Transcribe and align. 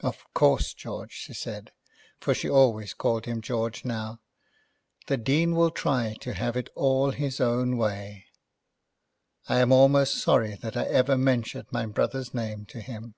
"Of 0.00 0.24
course, 0.34 0.74
George," 0.74 1.12
she 1.14 1.32
said, 1.32 1.72
for 2.20 2.34
she 2.34 2.46
always 2.46 2.92
called 2.92 3.24
him 3.24 3.40
George 3.40 3.86
now, 3.86 4.20
"The 5.06 5.16
Dean 5.16 5.54
will 5.54 5.70
try 5.70 6.14
to 6.20 6.34
have 6.34 6.58
it 6.58 6.68
all 6.74 7.10
his 7.10 7.40
own 7.40 7.78
way." 7.78 8.26
"I 9.48 9.60
am 9.60 9.72
almost 9.72 10.18
sorry 10.18 10.56
that 10.56 10.76
I 10.76 10.84
ever 10.84 11.16
mentioned 11.16 11.68
my 11.70 11.86
brother's 11.86 12.34
name 12.34 12.66
to 12.66 12.82
him." 12.82 13.14